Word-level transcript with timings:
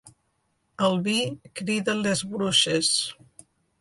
El 0.87 0.95
vi 1.07 1.15
crida 1.61 1.95
les 1.99 2.25
bruixes. 2.33 2.91